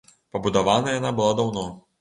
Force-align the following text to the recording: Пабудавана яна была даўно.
Пабудавана 0.37 0.97
яна 0.99 1.15
была 1.21 1.39
даўно. 1.43 1.69